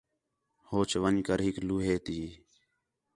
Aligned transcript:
ہوچ 0.69 0.91
ون٘ڄ 1.01 1.17
کر 1.27 1.39
ہِک 1.45 1.57
لوہے 1.67 1.95
تی 2.05 2.17